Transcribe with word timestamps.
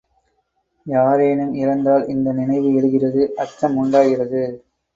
யாரேனும் 0.85 1.53
இறந்தால் 1.53 2.07
இந்த 2.07 2.31
நினைவு 2.31 2.71
எழுகிறது 2.73 3.33
அச்சம் 3.35 3.77
உண்டாகிறது. 3.77 4.43